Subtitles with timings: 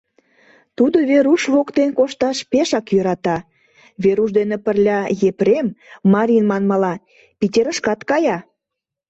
[0.77, 3.37] Тудо Веруш воктен кошташ пешак йӧрата,
[4.03, 5.67] Веруш дене пырля Епрем,
[6.13, 6.93] марий манмыла,
[7.39, 8.37] Питерышкат кая.